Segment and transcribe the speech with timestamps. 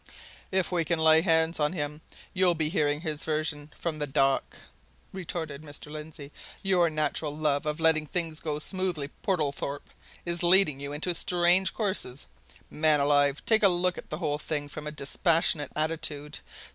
[0.51, 2.01] "If we can lay hands on him,
[2.33, 4.55] you'll be hearing his version from the dock!"
[5.13, 5.91] retorted Mr.
[5.91, 6.31] Lindsey.
[6.63, 9.91] "Your natural love of letting things go smoothly, Portlethorpe,
[10.25, 12.25] is leading you into strange courses!
[12.67, 13.45] Man alive!
[13.45, 16.39] take a look at the whole thing from a dispassionate attitude!